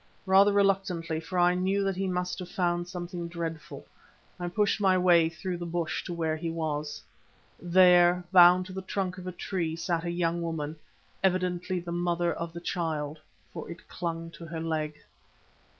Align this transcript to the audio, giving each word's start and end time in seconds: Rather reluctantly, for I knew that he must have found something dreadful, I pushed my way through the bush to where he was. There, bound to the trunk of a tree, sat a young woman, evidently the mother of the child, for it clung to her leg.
Rather 0.25 0.51
reluctantly, 0.51 1.19
for 1.19 1.37
I 1.37 1.53
knew 1.53 1.83
that 1.83 1.95
he 1.95 2.07
must 2.07 2.39
have 2.39 2.49
found 2.49 2.87
something 2.87 3.27
dreadful, 3.27 3.85
I 4.39 4.47
pushed 4.47 4.81
my 4.81 4.97
way 4.97 5.29
through 5.29 5.57
the 5.57 5.65
bush 5.67 6.03
to 6.05 6.13
where 6.15 6.35
he 6.35 6.49
was. 6.49 7.03
There, 7.61 8.23
bound 8.31 8.65
to 8.65 8.73
the 8.73 8.81
trunk 8.81 9.19
of 9.19 9.27
a 9.27 9.31
tree, 9.31 9.75
sat 9.75 10.03
a 10.03 10.09
young 10.09 10.41
woman, 10.41 10.77
evidently 11.23 11.79
the 11.79 11.91
mother 11.91 12.33
of 12.33 12.51
the 12.51 12.59
child, 12.61 13.19
for 13.53 13.69
it 13.69 13.87
clung 13.87 14.31
to 14.31 14.45
her 14.47 14.59
leg. 14.59 14.95